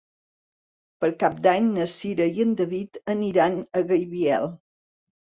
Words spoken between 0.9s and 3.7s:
Per Cap d'Any na Cira i en David aniran